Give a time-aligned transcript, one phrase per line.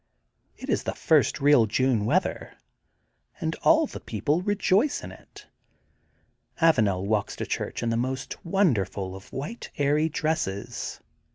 [0.57, 2.53] It is the first real June weather,
[3.39, 5.45] and all the people rejoice in it.
[6.59, 11.01] Avanel walks to church in the most wonderful of white airy dresses.